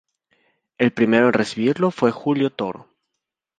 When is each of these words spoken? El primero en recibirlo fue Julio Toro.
El 0.79 0.93
primero 0.93 1.27
en 1.27 1.33
recibirlo 1.33 1.91
fue 1.91 2.09
Julio 2.09 2.49
Toro. 2.49 2.89